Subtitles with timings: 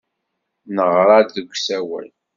[0.75, 2.07] Neɣra-d deg usawal.